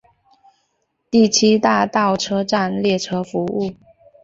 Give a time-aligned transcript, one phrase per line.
[1.11, 3.75] 第七大道车站列车服务。